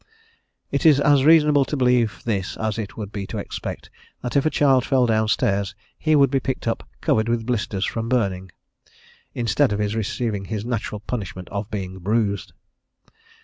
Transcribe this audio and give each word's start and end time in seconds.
It 0.71 0.83
is 0.83 0.99
as 0.99 1.25
reasonable 1.25 1.63
to 1.63 1.77
believe 1.77 2.23
this 2.25 2.57
as 2.57 2.79
it 2.79 2.97
would 2.97 3.11
be 3.11 3.27
to 3.27 3.37
expect 3.37 3.91
that 4.23 4.35
if 4.35 4.47
a 4.47 4.49
child 4.49 4.83
fell 4.83 5.05
down 5.05 5.27
stairs 5.27 5.75
he 5.95 6.15
would 6.15 6.31
be 6.31 6.39
picked 6.39 6.67
up 6.67 6.89
covered 7.01 7.29
with 7.29 7.45
blisters 7.45 7.85
from 7.85 8.09
burning, 8.09 8.51
instead 9.35 9.71
of 9.71 9.77
his 9.77 9.95
receiving 9.95 10.45
his 10.45 10.65
natural 10.65 11.01
punishment 11.01 11.49
of 11.49 11.69
being 11.69 11.99
bruised. 11.99 12.51